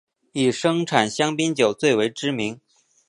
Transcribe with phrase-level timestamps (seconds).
[0.31, 2.59] 以生产香槟酒最为知名。